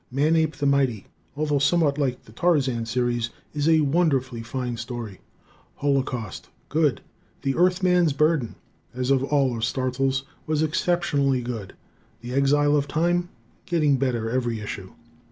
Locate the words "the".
0.55-0.65, 2.25-2.31, 7.43-7.55, 12.21-12.33